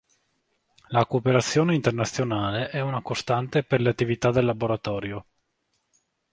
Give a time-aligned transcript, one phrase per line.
[0.87, 5.25] La cooperazione internazionale è una costante per le attività del laboratorio.